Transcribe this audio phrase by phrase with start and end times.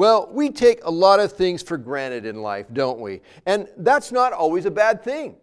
[0.00, 3.20] Well, we take a lot of things for granted in life, don't we?
[3.44, 5.36] And that's not always a bad thing.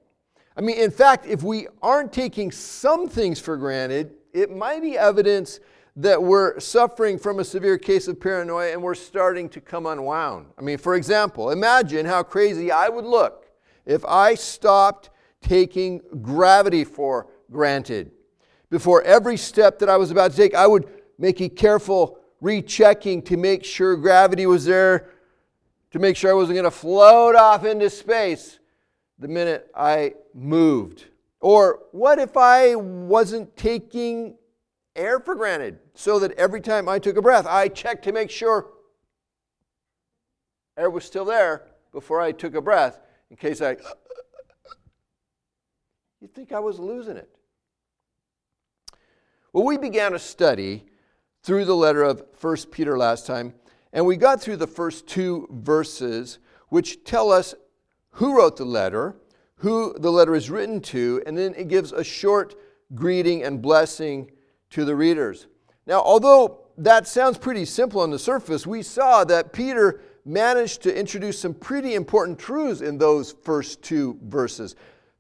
[0.58, 4.98] I mean, in fact, if we aren't taking some things for granted, it might be
[4.98, 5.60] evidence
[5.98, 10.48] that we're suffering from a severe case of paranoia and we're starting to come unwound.
[10.58, 13.52] I mean, for example, imagine how crazy I would look
[13.86, 18.10] if I stopped taking gravity for granted.
[18.72, 20.90] Before every step that I was about to take, I would
[21.20, 25.10] make a careful rechecking to make sure gravity was there,
[25.92, 28.60] to make sure I wasn't going to float off into space
[29.20, 31.06] the minute I moved.
[31.40, 34.38] Or what if I wasn't taking
[34.96, 38.30] air for granted so that every time I took a breath, I checked to make
[38.30, 38.68] sure
[40.76, 43.00] air was still there before I took a breath
[43.30, 43.78] in case I.
[46.20, 47.30] You'd think I was losing it.
[49.54, 50.87] Well, we began a study
[51.44, 53.54] through the letter of 1 Peter last time,
[53.94, 57.56] and we got through the first two verses, which tell us
[58.12, 59.16] who wrote the letter,
[59.58, 62.56] who the letter is written to, and then it gives a short
[62.94, 64.30] greeting and blessing
[64.70, 65.48] to the readers.
[65.86, 70.96] Now, although that sounds pretty simple on the surface, we saw that Peter managed to
[70.96, 74.76] introduce some pretty important truths in those first two verses.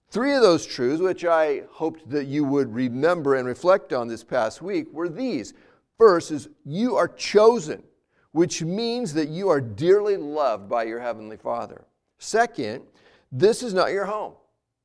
[0.09, 4.23] Three of those truths, which I hoped that you would remember and reflect on this
[4.23, 5.53] past week, were these.
[5.97, 7.83] First is you are chosen,
[8.31, 11.85] which means that you are dearly loved by your Heavenly Father.
[12.19, 12.83] Second,
[13.31, 14.33] this is not your home.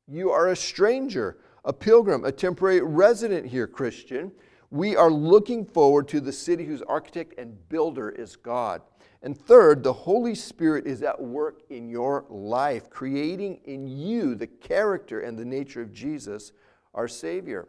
[0.08, 4.32] You are a stranger, a pilgrim, a temporary resident here, Christian.
[4.70, 8.80] We are looking forward to the city whose architect and builder is God.
[9.22, 14.48] And third, the Holy Spirit is at work in your life, creating in you the
[14.48, 16.52] character and the nature of Jesus,
[16.94, 17.69] our Savior.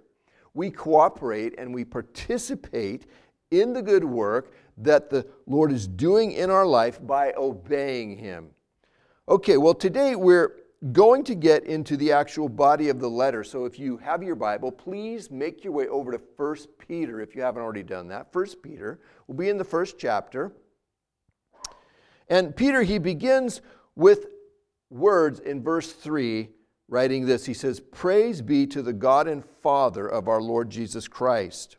[0.55, 3.05] We cooperate and we participate
[3.53, 8.49] in the good work that the Lord is doing in our life by obeying Him.
[9.29, 10.55] Okay, well, today we're
[10.91, 13.43] going to get into the actual body of the letter.
[13.43, 17.35] So if you have your Bible, please make your way over to 1 Peter if
[17.35, 18.27] you haven't already done that.
[18.33, 20.51] 1 Peter will be in the first chapter.
[22.27, 23.61] And Peter, he begins
[23.95, 24.25] with
[24.89, 26.49] words in verse 3,
[26.89, 27.45] writing this.
[27.45, 31.77] He says, Praise be to the God and Father of our Lord Jesus Christ.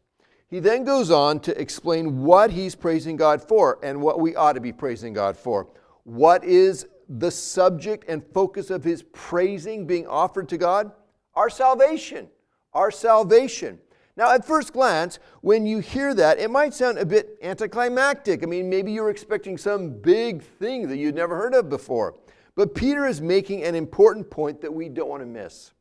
[0.55, 4.53] He then goes on to explain what he's praising God for and what we ought
[4.53, 5.67] to be praising God for.
[6.05, 10.93] What is the subject and focus of his praising being offered to God?
[11.35, 12.29] Our salvation.
[12.73, 13.81] Our salvation.
[14.17, 18.45] Now, at first glance, when you hear that, it might sound a bit anticlimactic.
[18.45, 22.15] I mean, maybe you're expecting some big thing that you'd never heard of before.
[22.55, 25.73] But Peter is making an important point that we don't want to miss.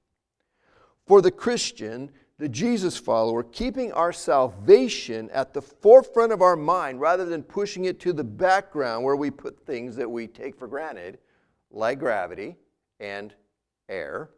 [1.06, 2.10] For the Christian,
[2.40, 7.86] the Jesus follower, keeping our salvation at the forefront of our mind rather than pushing
[7.86, 11.20] it to the background where we put things that we take for granted,
[11.70, 12.56] like gravity
[13.00, 13.34] and
[13.88, 14.30] air,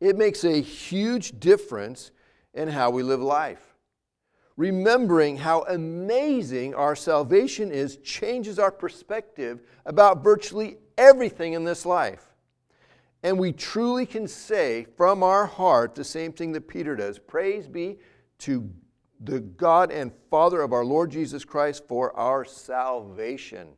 [0.00, 2.10] it makes a huge difference
[2.54, 3.76] in how we live life.
[4.56, 12.31] Remembering how amazing our salvation is changes our perspective about virtually everything in this life.
[13.22, 17.68] And we truly can say from our heart the same thing that Peter does Praise
[17.68, 17.98] be
[18.38, 18.68] to
[19.20, 23.68] the God and Father of our Lord Jesus Christ for our salvation.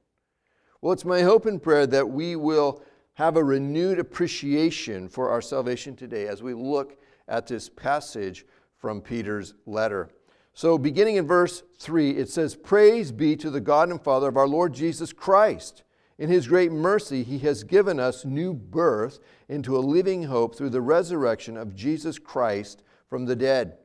[0.80, 2.82] Well, it's my hope and prayer that we will
[3.14, 8.44] have a renewed appreciation for our salvation today as we look at this passage
[8.78, 10.10] from Peter's letter.
[10.52, 14.36] So, beginning in verse 3, it says, Praise be to the God and Father of
[14.36, 15.82] our Lord Jesus Christ.
[16.18, 20.70] In his great mercy, he has given us new birth into a living hope through
[20.70, 23.78] the resurrection of Jesus Christ from the dead.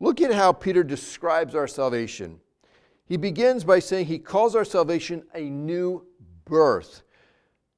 [0.00, 2.40] Look at how Peter describes our salvation.
[3.06, 6.04] He begins by saying he calls our salvation a new
[6.44, 7.02] birth.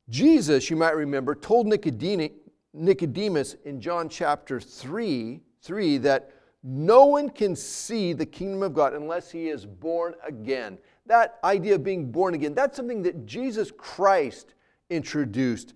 [0.09, 6.31] Jesus, you might remember, told Nicodemus in John chapter 3, 3 that
[6.63, 10.79] no one can see the kingdom of God unless he is born again.
[11.07, 14.55] That idea of being born again, that's something that Jesus Christ
[14.91, 15.75] introduced.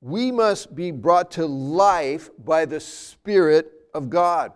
[0.00, 4.52] We must be brought to life by the Spirit of God.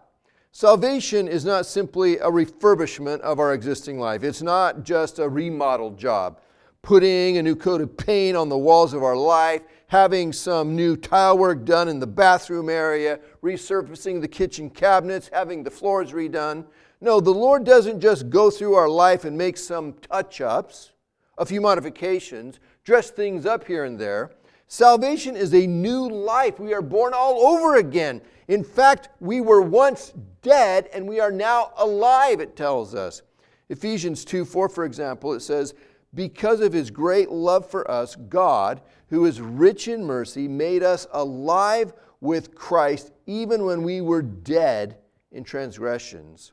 [0.53, 4.23] Salvation is not simply a refurbishment of our existing life.
[4.23, 6.41] It's not just a remodeled job
[6.87, 10.97] putting a new coat of paint on the walls of our life, having some new
[10.97, 16.65] tile work done in the bathroom area, resurfacing the kitchen cabinets, having the floors redone.
[17.07, 20.91] No, the Lord doesn't just go through our life and make some touch ups,
[21.39, 24.33] a few modifications, dress things up here and there.
[24.67, 26.59] Salvation is a new life.
[26.59, 28.23] We are born all over again.
[28.49, 33.23] In fact, we were once dead and we are now alive, it tells us.
[33.69, 35.75] Ephesians 2 4, for example, it says,
[36.13, 38.81] Because of his great love for us, God,
[39.11, 44.97] who is rich in mercy, made us alive with Christ even when we were dead
[45.31, 46.51] in transgressions.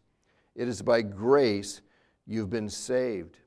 [0.55, 1.81] It is by grace
[2.25, 3.37] you've been saved.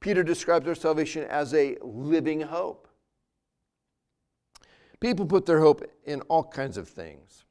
[0.00, 2.88] Peter describes our salvation as a living hope.
[4.98, 7.44] People put their hope in all kinds of things.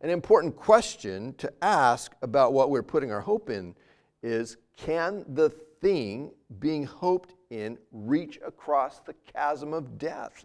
[0.00, 3.74] An important question to ask about what we're putting our hope in
[4.22, 5.48] is can the
[5.80, 10.44] thing being hoped in reach across the chasm of death?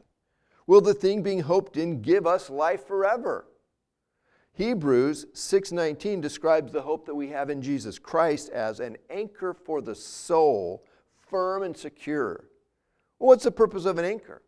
[0.68, 3.48] Will the thing being hoped in give us life forever?
[4.60, 9.82] Hebrews 6:19 describes the hope that we have in Jesus Christ as an anchor for
[9.82, 10.84] the soul,
[11.16, 12.50] firm and secure.
[13.20, 14.42] Well, what's the purpose of an anchor?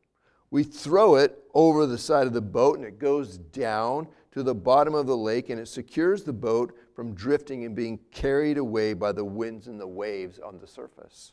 [0.49, 4.53] We throw it over the side of the boat and it goes down to the
[4.53, 8.93] bottom of the lake and it secures the boat from drifting and being carried away
[8.93, 11.31] by the winds and the waves on the surface.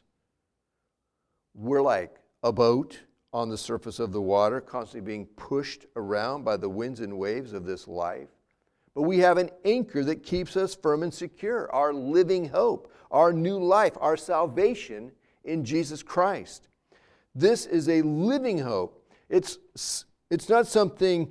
[1.53, 3.01] We're like a boat
[3.33, 7.53] on the surface of the water, constantly being pushed around by the winds and waves
[7.53, 8.38] of this life.
[8.99, 13.33] But we have an anchor that keeps us firm and secure, our living hope, our
[13.33, 15.12] new life, our salvation
[15.45, 16.67] in Jesus Christ.
[17.33, 19.09] This is a living hope.
[19.29, 19.59] It's,
[20.33, 21.31] it's not something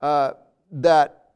[0.00, 0.34] uh,
[0.70, 1.32] that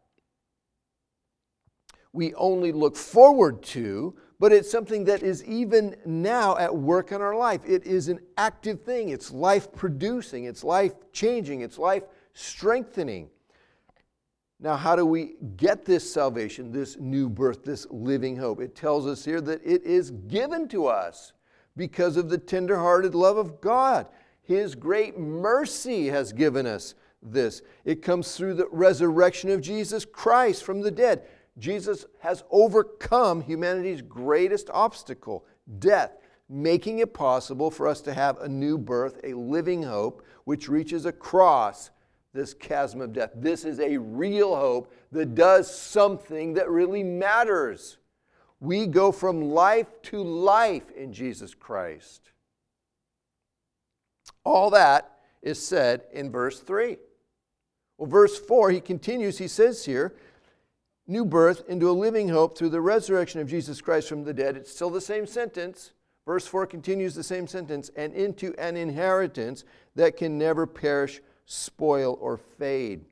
[2.12, 7.20] we only look forward to, but it's something that is even now at work in
[7.20, 7.62] our life.
[7.66, 12.04] It is an active thing, it's life producing, it's life changing, it's life
[12.34, 13.30] strengthening.
[14.62, 18.60] Now, how do we get this salvation, this new birth, this living hope?
[18.60, 21.32] It tells us here that it is given to us
[21.76, 24.06] because of the tenderhearted love of God.
[24.42, 27.62] His great mercy has given us this.
[27.84, 31.24] It comes through the resurrection of Jesus Christ from the dead.
[31.58, 35.44] Jesus has overcome humanity's greatest obstacle,
[35.80, 36.18] death,
[36.48, 41.04] making it possible for us to have a new birth, a living hope, which reaches
[41.04, 41.90] across
[42.34, 43.30] this chasm of death.
[43.34, 47.98] This is a real hope that does something that really matters.
[48.60, 52.30] We go from life to life in Jesus Christ.
[54.44, 56.96] All that is said in verse 3.
[57.98, 60.14] Well, verse 4, he continues, he says here,
[61.06, 64.56] new birth into a living hope through the resurrection of Jesus Christ from the dead.
[64.56, 65.92] It's still the same sentence.
[66.24, 69.64] Verse 4 continues the same sentence, and into an inheritance
[69.96, 73.04] that can never perish, spoil, or fade.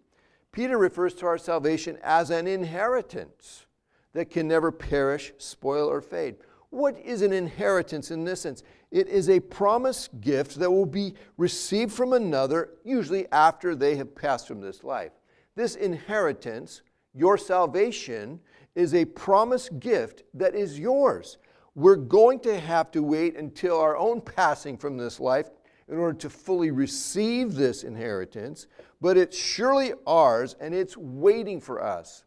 [0.52, 3.66] Peter refers to our salvation as an inheritance
[4.12, 6.36] that can never perish, spoil, or fade.
[6.70, 8.62] What is an inheritance in this sense?
[8.90, 14.14] It is a promised gift that will be received from another, usually after they have
[14.14, 15.12] passed from this life.
[15.54, 16.82] This inheritance,
[17.14, 18.40] your salvation,
[18.74, 21.38] is a promised gift that is yours.
[21.74, 25.50] We're going to have to wait until our own passing from this life
[25.90, 28.66] in order to fully receive this inheritance,
[29.00, 32.24] but it's surely ours and it's waiting for us.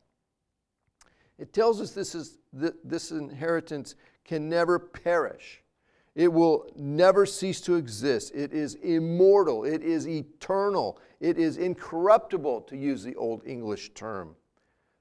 [1.39, 3.95] It tells us this, is, this inheritance
[4.25, 5.63] can never perish.
[6.15, 8.33] It will never cease to exist.
[8.35, 9.63] It is immortal.
[9.63, 10.99] It is eternal.
[11.19, 14.35] It is incorruptible, to use the Old English term.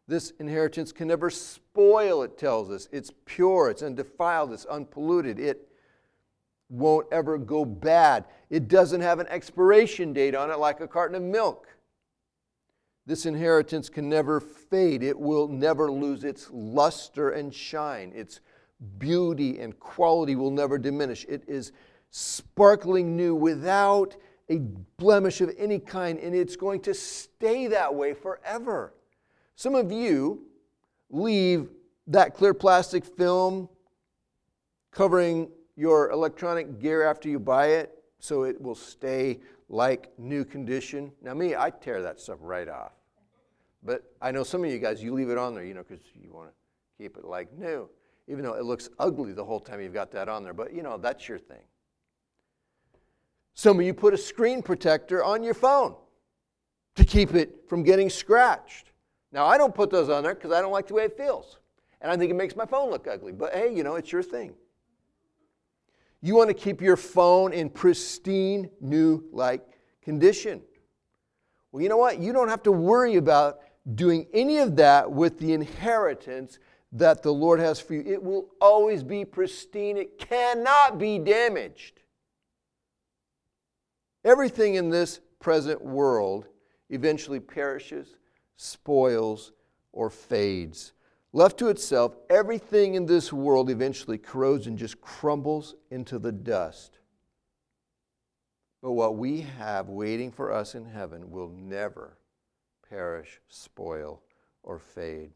[0.09, 2.89] This inheritance can never spoil, it tells us.
[2.93, 5.39] It's pure, it's undefiled, it's unpolluted.
[5.39, 5.69] It
[6.73, 8.25] won't ever go bad.
[8.49, 11.69] It doesn't have an expiration date on it like a carton of milk.
[13.05, 15.03] This inheritance can never fade.
[15.03, 18.13] It will never lose its luster and shine.
[18.15, 18.41] Its
[18.99, 21.27] beauty and quality will never diminish.
[21.29, 21.73] It is
[22.11, 24.17] sparkling new without
[24.49, 24.59] a
[24.97, 28.95] blemish of any kind, and it's going to stay that way forever.
[29.57, 30.47] Some of you
[31.11, 31.69] leave
[32.07, 33.69] that clear plastic film
[34.91, 41.13] covering your electronic gear after you buy it so it will stay like new condition.
[41.23, 42.93] Now, me, I tear that stuff right off.
[43.83, 46.05] But I know some of you guys, you leave it on there, you know, because
[46.15, 46.55] you want to
[47.03, 47.89] keep it like new
[48.29, 50.55] even though it looks ugly the whole time you've got that on there.
[50.55, 51.63] But you know, that's your thing.
[53.55, 55.95] Some of you put a screen protector on your phone
[56.95, 58.93] to keep it from getting scratched.
[59.31, 61.59] Now, I don't put those on there because I don't like the way it feels.
[62.01, 63.33] And I think it makes my phone look ugly.
[63.33, 64.55] But hey, you know, it's your thing.
[66.23, 69.67] You want to keep your phone in pristine, new like
[70.03, 70.63] condition.
[71.73, 72.21] Well, you know what?
[72.21, 73.59] You don't have to worry about
[73.95, 76.59] doing any of that with the inheritance
[76.93, 78.05] that the Lord has for you.
[78.07, 82.01] It will always be pristine, it cannot be damaged.
[84.25, 86.47] Everything in this present world
[86.91, 88.17] eventually perishes,
[88.57, 89.53] spoils,
[89.91, 90.93] or fades.
[91.35, 96.99] Left to itself, everything in this world eventually corrodes and just crumbles into the dust.
[98.83, 102.19] But what we have waiting for us in heaven will never
[102.87, 104.21] perish, spoil,
[104.63, 105.31] or fade.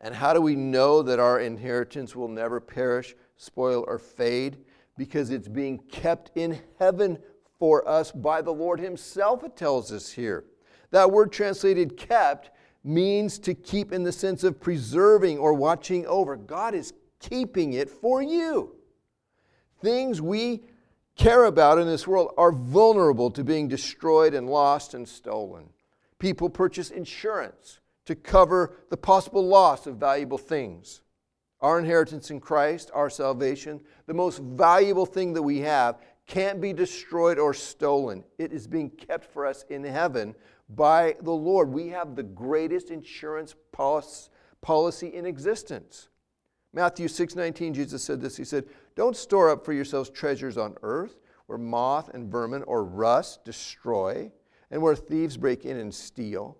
[0.00, 4.58] And how do we know that our inheritance will never perish, spoil, or fade?
[4.98, 7.18] Because it's being kept in heaven
[7.58, 10.44] for us by the Lord Himself, it tells us here.
[10.90, 12.50] That word translated kept
[12.84, 16.36] means to keep in the sense of preserving or watching over.
[16.36, 18.76] God is keeping it for you.
[19.80, 20.62] Things we
[21.16, 25.70] care about in this world are vulnerable to being destroyed and lost and stolen.
[26.18, 31.00] People purchase insurance to cover the possible loss of valuable things.
[31.60, 36.72] Our inheritance in Christ, our salvation, the most valuable thing that we have, can't be
[36.72, 38.24] destroyed or stolen.
[38.38, 40.34] It is being kept for us in heaven
[40.74, 41.72] by the Lord.
[41.72, 46.08] We have the greatest insurance policy in existence.
[46.72, 48.36] Matthew 6:19 Jesus said this.
[48.36, 52.82] He said, "Don't store up for yourselves treasures on earth where moth and vermin or
[52.84, 54.32] rust destroy
[54.70, 56.58] and where thieves break in and steal,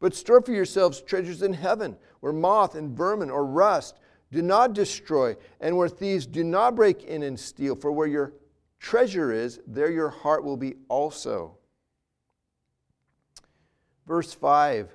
[0.00, 3.98] but store for yourselves treasures in heaven where moth and vermin or rust
[4.30, 8.34] do not destroy and where thieves do not break in and steal, for where your
[8.78, 11.57] treasure is, there your heart will be also."
[14.08, 14.88] Verse 5,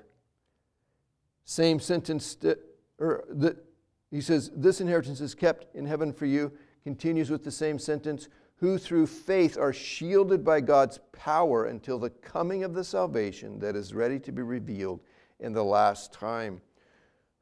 [1.44, 2.36] same sentence,
[2.98, 3.56] or er, the,
[4.10, 6.50] he says, This inheritance is kept in heaven for you,
[6.82, 12.10] continues with the same sentence, who through faith are shielded by God's power until the
[12.10, 14.98] coming of the salvation that is ready to be revealed
[15.38, 16.60] in the last time.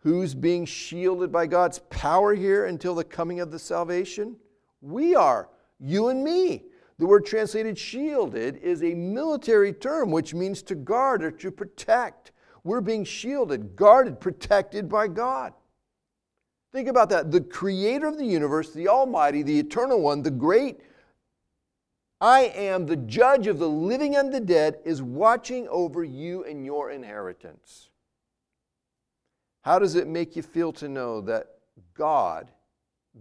[0.00, 4.36] Who's being shielded by God's power here until the coming of the salvation?
[4.82, 5.48] We are,
[5.80, 6.64] you and me.
[7.02, 12.30] The word translated shielded is a military term which means to guard or to protect.
[12.62, 15.52] We're being shielded, guarded, protected by God.
[16.70, 17.32] Think about that.
[17.32, 20.78] The creator of the universe, the Almighty, the Eternal One, the great
[22.20, 26.64] I am, the judge of the living and the dead, is watching over you and
[26.64, 27.88] your inheritance.
[29.62, 31.48] How does it make you feel to know that
[31.94, 32.52] God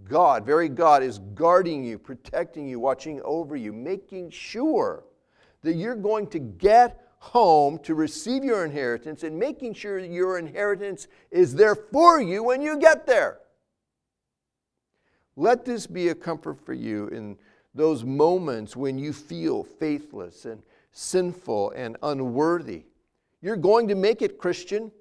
[0.08, 5.04] God, very God, is guarding you, protecting you, watching over you, making sure
[5.64, 11.08] that you're going to get home to receive your inheritance and making sure your inheritance
[11.30, 13.40] is there for you when you get there.
[15.36, 17.38] Let this be a comfort for you in
[17.74, 22.84] those moments when you feel faithless and sinful and unworthy.
[23.42, 24.92] You're going to make it, Christian.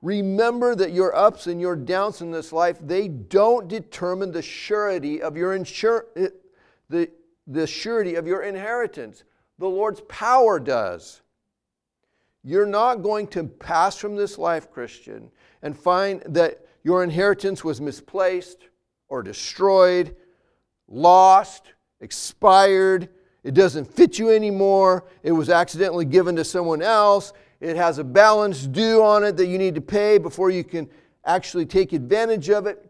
[0.00, 5.20] Remember that your ups and your downs in this life, they don't determine the surety
[5.20, 6.28] of your insur- eh,
[6.88, 7.10] the,
[7.46, 9.24] the surety of your inheritance.
[9.58, 11.20] The Lord's power does.
[12.44, 15.30] You're not going to pass from this life, Christian,
[15.62, 18.68] and find that your inheritance was misplaced
[19.08, 20.14] or destroyed,
[20.86, 23.08] lost, expired,
[23.42, 28.04] it doesn't fit you anymore, it was accidentally given to someone else, it has a
[28.04, 30.88] balance due on it that you need to pay before you can
[31.24, 32.84] actually take advantage of it,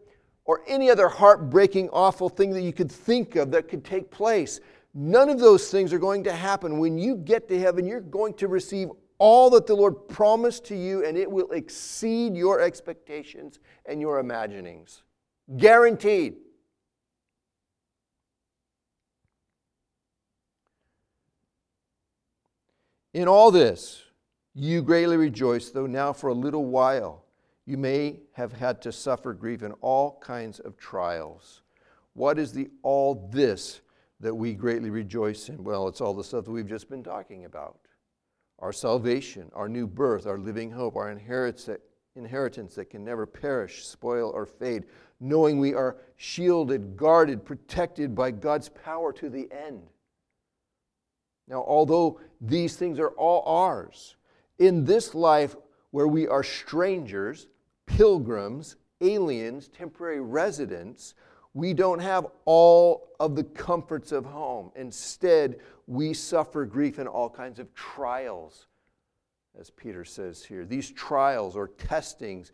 [0.45, 4.59] or any other heartbreaking, awful thing that you could think of that could take place.
[4.95, 6.79] None of those things are going to happen.
[6.79, 10.75] When you get to heaven, you're going to receive all that the Lord promised to
[10.75, 15.03] you, and it will exceed your expectations and your imaginings.
[15.57, 16.37] Guaranteed.
[23.13, 24.03] In all this,
[24.65, 27.23] you greatly rejoice, though now for a little while
[27.65, 31.61] you may have had to suffer grief in all kinds of trials.
[32.13, 33.81] What is the all this
[34.19, 35.63] that we greatly rejoice in?
[35.63, 37.79] Well, it's all the stuff that we've just been talking about
[38.57, 41.65] our salvation, our new birth, our living hope, our inheritance
[42.75, 44.83] that can never perish, spoil, or fade,
[45.21, 49.83] knowing we are shielded, guarded, protected by God's power to the end.
[51.47, 54.17] Now, although these things are all ours,
[54.59, 55.55] in this life
[55.91, 57.47] where we are strangers,
[57.85, 61.15] pilgrims, aliens, temporary residents,
[61.53, 64.71] we don't have all of the comforts of home.
[64.75, 68.67] Instead, we suffer grief and all kinds of trials,
[69.59, 70.65] as Peter says here.
[70.65, 72.51] These trials or testings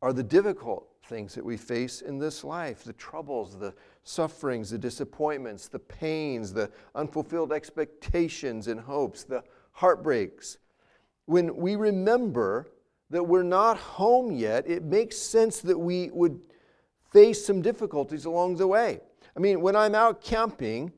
[0.00, 4.78] are the difficult things that we face in this life the troubles, the sufferings, the
[4.78, 9.42] disappointments, the pains, the unfulfilled expectations and hopes, the
[9.72, 10.58] heartbreaks
[11.30, 12.66] when we remember
[13.10, 16.40] that we're not home yet, it makes sense that we would
[17.12, 18.98] face some difficulties along the way.
[19.36, 20.92] I mean, when I'm out camping,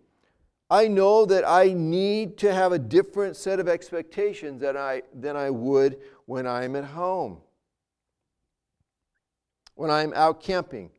[0.71, 5.37] I know that I need to have a different set of expectations than I, than
[5.37, 7.43] I would when I'm at home.
[9.75, 10.91] when I'm out camping.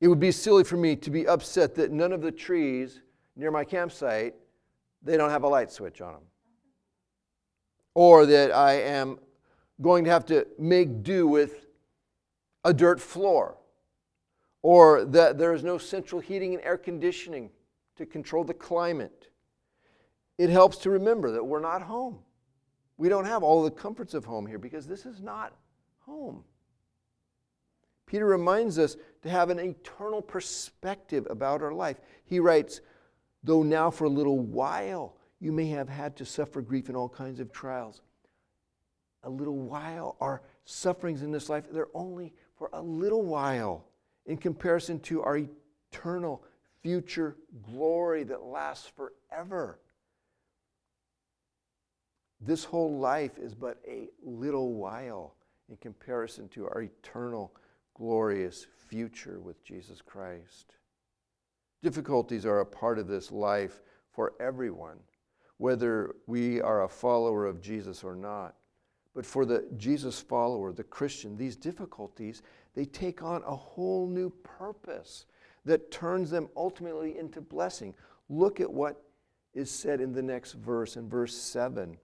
[0.00, 3.00] It would be silly for me to be upset that none of the trees
[3.36, 4.34] near my campsite
[5.02, 6.22] they don't have a light switch on them.
[7.98, 9.18] Or that I am
[9.82, 11.66] going to have to make do with
[12.62, 13.56] a dirt floor.
[14.62, 17.50] Or that there is no central heating and air conditioning
[17.96, 19.30] to control the climate.
[20.38, 22.20] It helps to remember that we're not home.
[22.98, 25.52] We don't have all the comforts of home here because this is not
[25.98, 26.44] home.
[28.06, 31.96] Peter reminds us to have an eternal perspective about our life.
[32.24, 32.80] He writes,
[33.42, 37.08] Though now for a little while you may have had to suffer grief in all
[37.08, 38.00] kinds of trials.
[39.24, 43.84] A little while, our sufferings in this life, they're only for a little while
[44.26, 45.40] in comparison to our
[45.92, 46.42] eternal
[46.82, 47.36] future
[47.72, 49.80] glory that lasts forever.
[52.40, 55.34] This whole life is but a little while
[55.68, 57.52] in comparison to our eternal,
[57.94, 60.74] glorious future with Jesus Christ.
[61.82, 63.80] Difficulties are a part of this life
[64.12, 64.98] for everyone,
[65.58, 68.54] whether we are a follower of Jesus or not.
[69.14, 72.42] But for the Jesus follower, the Christian, these difficulties,
[72.74, 75.26] they take on a whole new purpose
[75.64, 77.94] that turns them ultimately into blessing.
[78.28, 79.02] Look at what
[79.54, 81.92] is said in the next verse, in verse 7.
[81.92, 81.98] It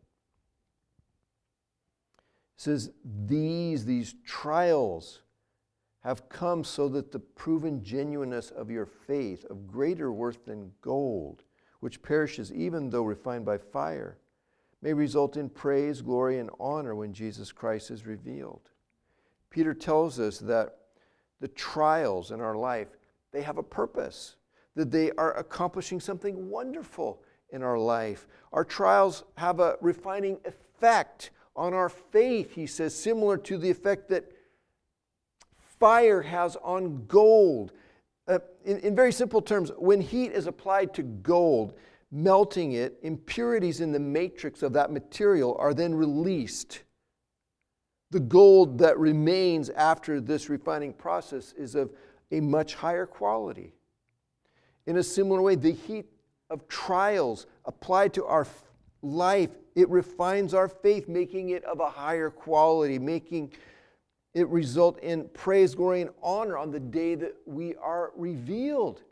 [2.56, 2.90] says,
[3.26, 5.20] These, these trials,
[6.04, 11.44] have come so that the proven genuineness of your faith, of greater worth than gold,
[11.84, 14.16] which perishes even though refined by fire,
[14.80, 18.70] may result in praise, glory, and honor when Jesus Christ is revealed.
[19.50, 20.78] Peter tells us that
[21.40, 22.88] the trials in our life,
[23.32, 24.36] they have a purpose,
[24.74, 28.26] that they are accomplishing something wonderful in our life.
[28.54, 34.08] Our trials have a refining effect on our faith, he says, similar to the effect
[34.08, 34.32] that
[35.78, 37.72] fire has on gold.
[38.64, 41.74] In, in very simple terms, when heat is applied to gold,
[42.10, 46.82] melting it, impurities in the matrix of that material are then released.
[48.10, 51.92] The gold that remains after this refining process is of
[52.30, 53.72] a much higher quality.
[54.86, 56.06] In a similar way, the heat
[56.50, 58.46] of trials applied to our
[59.02, 63.52] life, it refines our faith, making it of a higher quality, making
[64.34, 69.02] it result in praise, glory, and honor on the day that we are revealed.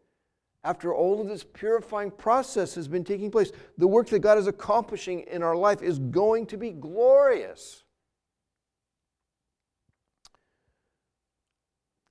[0.65, 4.47] After all of this purifying process has been taking place, the work that God is
[4.47, 7.83] accomplishing in our life is going to be glorious.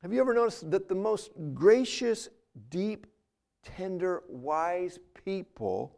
[0.01, 2.29] Have you ever noticed that the most gracious,
[2.69, 3.07] deep,
[3.63, 5.97] tender, wise people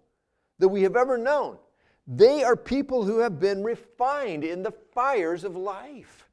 [0.60, 1.58] that we have ever known,
[2.06, 6.28] they are people who have been refined in the fires of life.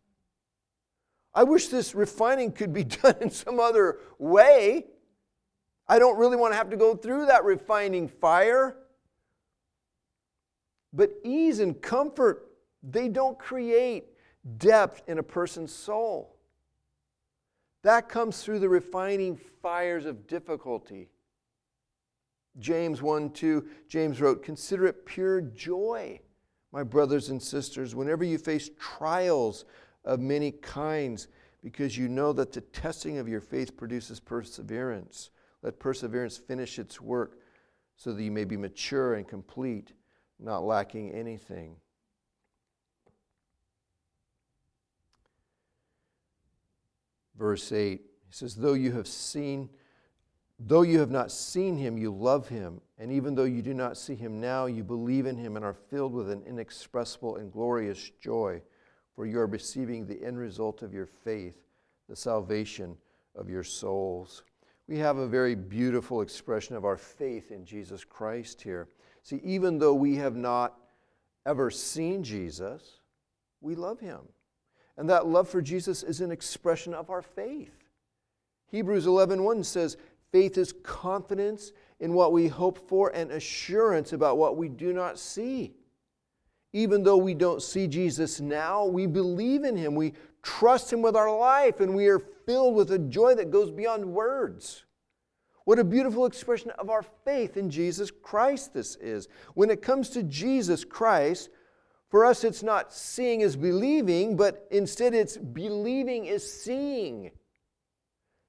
[1.34, 4.86] I wish this refining could be done in some other way.
[5.88, 8.76] I don't really want to have to go through that refining fire.
[10.92, 12.50] But ease and comfort,
[12.82, 14.06] they don't create
[14.58, 16.36] depth in a person's soul.
[17.82, 21.08] That comes through the refining fires of difficulty.
[22.58, 26.20] James 1 2, James wrote, Consider it pure joy,
[26.72, 29.64] my brothers and sisters, whenever you face trials
[30.04, 31.28] of many kinds,
[31.62, 35.30] because you know that the testing of your faith produces perseverance.
[35.62, 37.38] Let perseverance finish its work
[37.96, 39.92] so that you may be mature and complete,
[40.38, 41.76] not lacking anything.
[47.36, 49.68] Verse 8, he says, Though you have seen,
[50.58, 52.80] though you have not seen him, you love him.
[52.98, 55.74] And even though you do not see him now, you believe in him and are
[55.74, 58.62] filled with an inexpressible and glorious joy
[59.14, 61.56] for you are receiving the end result of your faith,
[62.08, 62.96] the salvation
[63.34, 64.42] of your souls.
[64.88, 68.88] We have a very beautiful expression of our faith in Jesus Christ here.
[69.22, 70.78] See, even though we have not
[71.46, 73.00] ever seen Jesus,
[73.60, 74.20] we love him.
[74.96, 77.88] And that love for Jesus is an expression of our faith.
[78.66, 79.96] Hebrews 11:1 says,
[80.30, 85.18] "Faith is confidence in what we hope for and assurance about what we do not
[85.18, 85.76] see."
[86.72, 89.94] Even though we don't see Jesus now, we believe in him.
[89.94, 93.70] We trust him with our life, and we are filled with a joy that goes
[93.70, 94.84] beyond words.
[95.64, 99.28] What a beautiful expression of our faith in Jesus Christ this is.
[99.54, 101.50] When it comes to Jesus Christ,
[102.08, 107.30] for us it's not seeing is believing, but instead it's believing is seeing.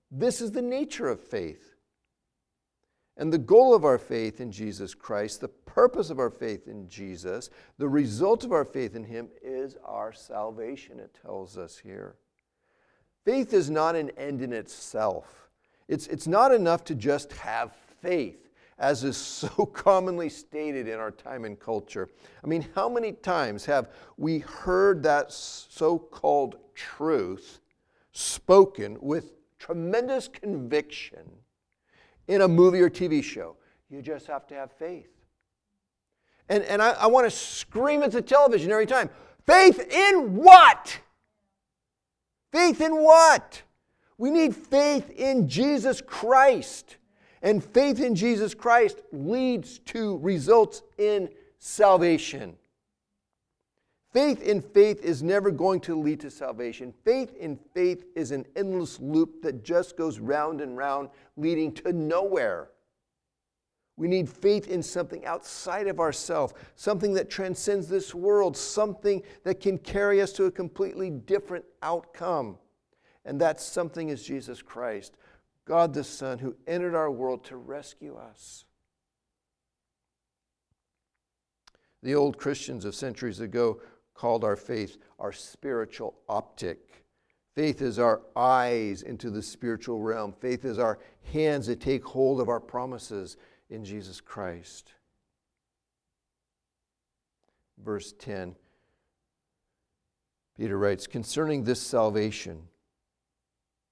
[0.10, 1.71] This is the nature of faith.
[3.22, 6.90] And the goal of our faith in Jesus Christ, the purpose of our faith in
[6.90, 12.16] Jesus, the result of our faith in Him is our salvation, it tells us here.
[13.24, 15.52] Faith is not an end in itself.
[15.88, 21.12] It's, it's not enough to just have faith, as is so commonly stated in our
[21.12, 22.10] time and culture.
[22.44, 27.60] I mean, how many times have we heard that so called truth
[28.14, 31.30] spoken with tremendous conviction
[32.28, 33.56] in a movie or TV show?
[33.90, 35.10] You just have to have faith.
[36.50, 39.10] And, and I, I want to scream at the television every time
[39.46, 41.00] faith in what?
[42.52, 43.62] Faith in what?
[44.18, 46.98] We need faith in Jesus Christ.
[47.42, 52.56] And faith in Jesus Christ leads to results in salvation.
[54.14, 56.94] Faith in faith is never going to lead to salvation.
[57.06, 61.94] Faith in faith is an endless loop that just goes round and round, leading to
[61.94, 62.70] nowhere.
[63.96, 69.62] We need faith in something outside of ourselves, something that transcends this world, something that
[69.62, 72.58] can carry us to a completely different outcome.
[73.24, 75.16] And that something is Jesus Christ,
[75.66, 78.66] God the Son, who entered our world to rescue us.
[82.04, 83.80] The old Christians of centuries ago
[84.22, 87.04] called our faith our spiritual optic.
[87.56, 90.32] Faith is our eyes into the spiritual realm.
[90.32, 91.00] Faith is our
[91.34, 93.36] hands that take hold of our promises
[93.72, 94.94] in Jesus Christ.
[97.84, 98.56] Verse 10,
[100.56, 102.62] Peter writes Concerning this salvation,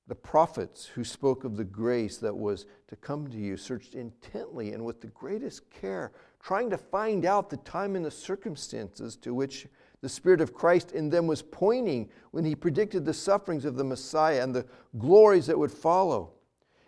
[0.05, 4.73] the prophets who spoke of the grace that was to come to you searched intently
[4.73, 9.33] and with the greatest care, trying to find out the time and the circumstances to
[9.33, 9.67] which
[10.01, 13.83] the Spirit of Christ in them was pointing when he predicted the sufferings of the
[13.83, 14.65] Messiah and the
[14.97, 16.31] glories that would follow.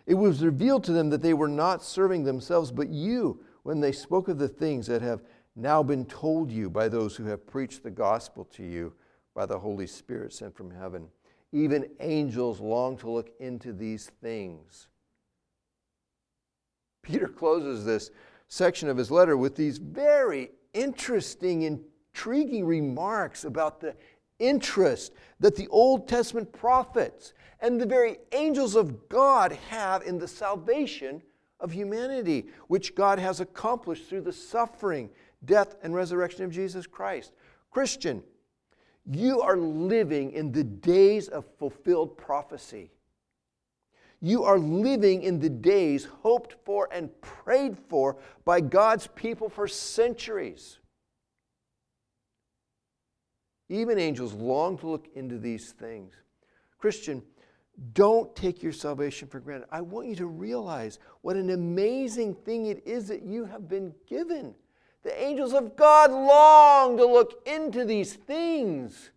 [0.06, 3.92] It was revealed to them that they were not serving themselves, but you, when they
[3.92, 5.22] spoke of the things that have
[5.54, 8.94] now been told you by those who have preached the gospel to you
[9.34, 11.08] by the Holy Spirit sent from heaven.
[11.52, 14.88] Even angels long to look into these things.
[17.02, 18.10] Peter closes this
[18.48, 23.94] section of his letter with these very interesting, intriguing remarks about the
[24.38, 30.28] interest that the Old Testament prophets and the very angels of God have in the
[30.28, 31.22] salvation
[31.60, 35.10] of humanity, which God has accomplished through the suffering,
[35.44, 37.32] death, and resurrection of Jesus Christ.
[37.70, 38.22] Christian,
[39.10, 42.90] you are living in the days of fulfilled prophecy.
[44.20, 49.66] You are living in the days hoped for and prayed for by God's people for
[49.66, 50.78] centuries.
[53.72, 56.12] Even angels long to look into these things.
[56.78, 57.22] Christian,
[57.94, 59.66] don't take your salvation for granted.
[59.72, 63.94] I want you to realize what an amazing thing it is that you have been
[64.06, 64.54] given.
[65.04, 69.10] The angels of God long to look into these things.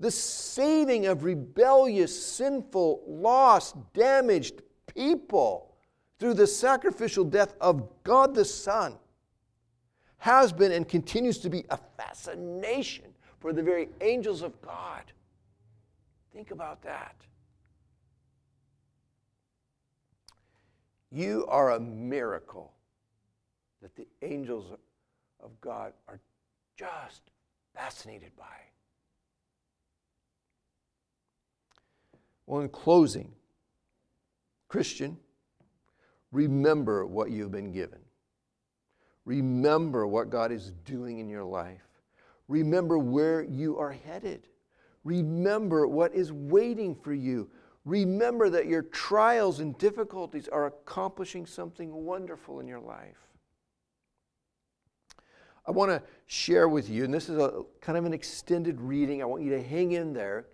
[0.00, 5.76] The saving of rebellious, sinful, lost, damaged people
[6.18, 8.94] through the sacrificial death of God the Son
[10.16, 13.12] has been and continues to be a fascination
[13.46, 15.04] for the very angels of God.
[16.32, 17.14] Think about that.
[21.12, 22.72] You are a miracle
[23.80, 24.76] that the angels
[25.38, 26.18] of God are
[26.76, 27.22] just
[27.72, 28.44] fascinated by.
[32.46, 33.30] Well, in closing,
[34.66, 35.18] Christian,
[36.32, 38.00] remember what you've been given.
[39.24, 41.85] Remember what God is doing in your life.
[42.48, 44.46] Remember where you are headed.
[45.04, 47.48] Remember what is waiting for you.
[47.84, 53.18] Remember that your trials and difficulties are accomplishing something wonderful in your life.
[55.66, 59.22] I want to share with you, and this is a kind of an extended reading.
[59.22, 60.46] I want you to hang in there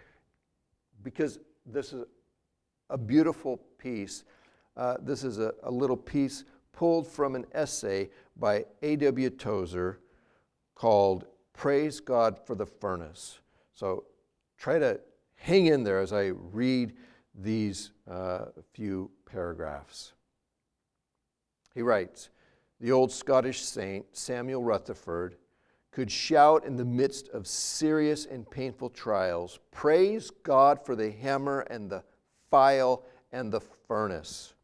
[1.02, 2.04] because this is
[2.90, 4.24] a beautiful piece.
[4.76, 9.30] Uh, this is a, a little piece pulled from an essay by A.W.
[9.30, 10.00] Tozer
[10.74, 13.38] called Praise God for the Furnace.
[13.74, 14.04] So
[14.58, 15.00] try to
[15.36, 16.94] hang in there as I read
[17.34, 20.12] these uh, few paragraphs.
[21.74, 22.30] He writes
[22.80, 25.36] The old Scottish saint, Samuel Rutherford,
[25.90, 31.60] could shout in the midst of serious and painful trials Praise God for the hammer
[31.60, 32.02] and the
[32.50, 34.54] file and the furnace.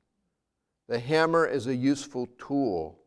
[0.89, 2.99] The hammer is a useful tool,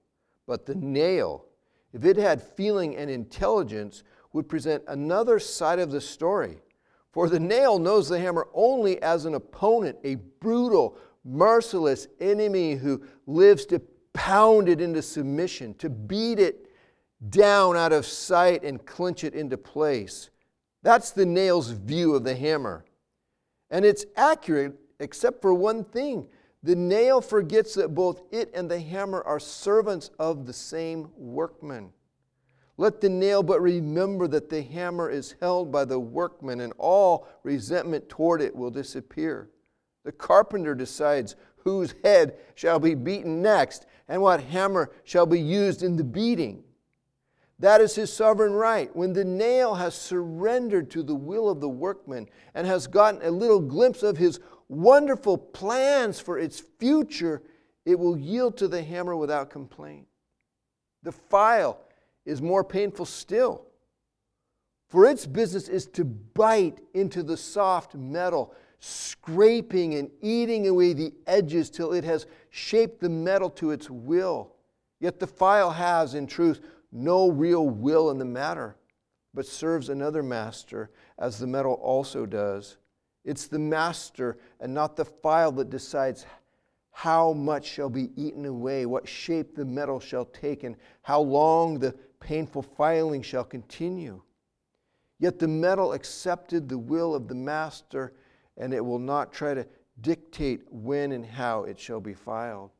[0.45, 1.45] but the nail,
[1.93, 6.61] if it had feeling and intelligence, would present another side of the story.
[7.11, 13.03] For the nail knows the hammer only as an opponent, a brutal, merciless enemy who
[13.27, 13.81] lives to
[14.13, 16.67] pound it into submission, to beat it
[17.29, 20.29] down out of sight and clinch it into place.
[20.83, 22.85] That's the nail's view of the hammer.
[23.69, 26.27] And it's accurate except for one thing.
[26.63, 31.91] The nail forgets that both it and the hammer are servants of the same workman.
[32.77, 37.27] Let the nail but remember that the hammer is held by the workman, and all
[37.43, 39.49] resentment toward it will disappear.
[40.03, 45.83] The carpenter decides whose head shall be beaten next and what hammer shall be used
[45.83, 46.63] in the beating.
[47.59, 48.93] That is his sovereign right.
[48.95, 53.29] When the nail has surrendered to the will of the workman and has gotten a
[53.29, 54.39] little glimpse of his
[54.71, 57.43] wonderful plans for its future,
[57.85, 60.07] it will yield to the hammer without complaint.
[61.03, 61.81] The file
[62.25, 63.65] is more painful still,
[64.87, 71.13] for its business is to bite into the soft metal, scraping and eating away the
[71.27, 74.53] edges till it has shaped the metal to its will.
[75.01, 76.61] Yet the file has, in truth,
[76.93, 78.77] no real will in the matter,
[79.33, 82.77] but serves another master, as the metal also does.
[83.23, 86.25] It's the master and not the file that decides
[86.91, 91.79] how much shall be eaten away, what shape the metal shall take, and how long
[91.79, 94.21] the painful filing shall continue.
[95.19, 98.13] Yet the metal accepted the will of the master,
[98.57, 99.67] and it will not try to
[100.01, 102.71] dictate when and how it shall be filed.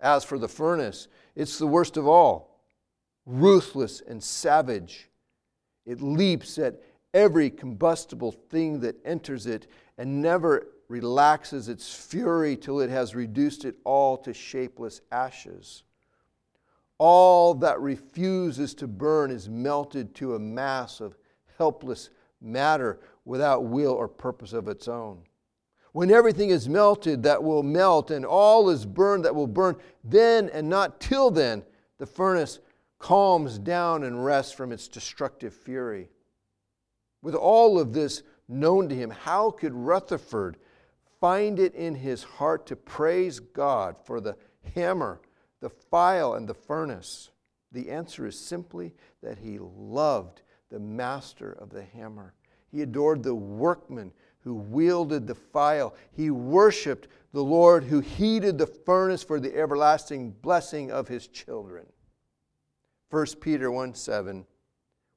[0.00, 2.60] As for the furnace, it's the worst of all,
[3.26, 5.10] ruthless and savage.
[5.86, 9.66] It leaps at every combustible thing that enters it
[9.98, 15.84] and never relaxes its fury till it has reduced it all to shapeless ashes.
[16.98, 21.16] All that refuses to burn is melted to a mass of
[21.56, 25.22] helpless matter without will or purpose of its own.
[25.92, 30.48] When everything is melted that will melt and all is burned that will burn, then
[30.52, 31.64] and not till then,
[31.98, 32.60] the furnace
[32.98, 36.08] calms down and rests from its destructive fury.
[37.22, 40.56] With all of this known to him, how could Rutherford
[41.20, 44.36] find it in his heart to praise God for the
[44.74, 45.20] hammer,
[45.60, 47.30] the file, and the furnace?
[47.72, 52.34] The answer is simply that he loved the master of the hammer.
[52.70, 55.94] He adored the workman who wielded the file.
[56.12, 61.86] He worshiped the Lord who heated the furnace for the everlasting blessing of his children.
[63.10, 64.46] 1 Peter 1 7,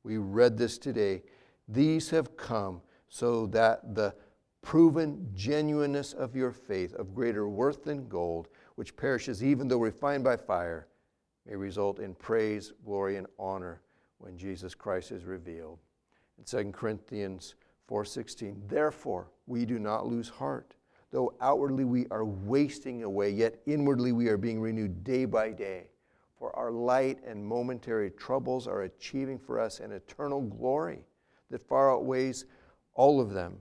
[0.03, 1.23] we read this today.
[1.67, 4.15] These have come so that the
[4.61, 10.23] proven genuineness of your faith, of greater worth than gold, which perishes even though refined
[10.23, 10.87] by fire,
[11.45, 13.81] may result in praise, glory, and honor
[14.17, 15.79] when Jesus Christ is revealed.
[16.37, 17.55] In 2 Corinthians
[17.87, 20.75] 4:16, therefore we do not lose heart,
[21.11, 25.89] though outwardly we are wasting away, yet inwardly we are being renewed day by day.
[26.35, 31.05] For our light and momentary troubles are achieving for us an eternal glory
[31.53, 32.45] that far outweighs
[32.95, 33.59] all of them.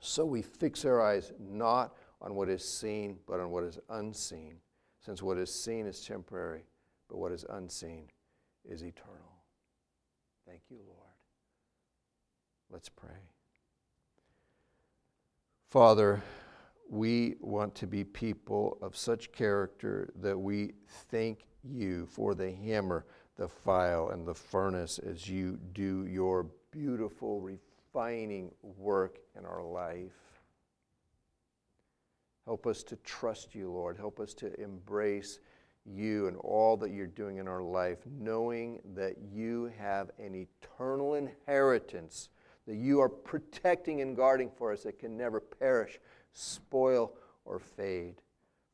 [0.00, 4.56] So we fix our eyes not on what is seen, but on what is unseen,
[5.00, 6.64] since what is seen is temporary,
[7.08, 8.08] but what is unseen
[8.64, 9.44] is eternal.
[10.44, 10.98] Thank you, Lord.
[12.68, 13.30] Let's pray.
[15.70, 16.20] Father,
[16.90, 20.72] we want to be people of such character that we
[21.12, 27.40] thank you for the hammer, the file, and the furnace as you do your beautiful,
[27.40, 30.10] refining work in our life.
[32.44, 33.96] Help us to trust you, Lord.
[33.96, 35.38] Help us to embrace
[35.84, 41.14] you and all that you're doing in our life, knowing that you have an eternal
[41.14, 42.30] inheritance
[42.66, 45.98] that you are protecting and guarding for us that can never perish,
[46.32, 47.12] spoil,
[47.44, 48.22] or fade.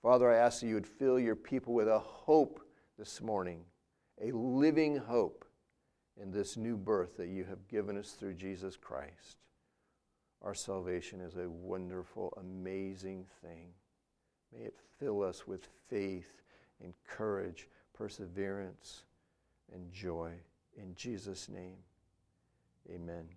[0.03, 2.61] Father, I ask that you would fill your people with a hope
[2.99, 3.63] this morning,
[4.23, 5.45] a living hope
[6.21, 9.39] in this new birth that you have given us through Jesus Christ.
[10.43, 13.69] Our salvation is a wonderful, amazing thing.
[14.53, 16.43] May it fill us with faith
[16.83, 19.03] and courage, perseverance
[19.73, 20.33] and joy.
[20.77, 21.79] In Jesus' name,
[22.89, 23.29] amen.